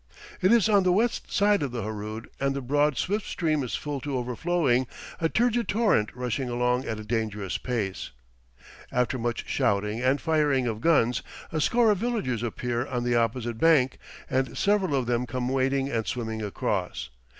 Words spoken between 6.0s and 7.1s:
rushing along at a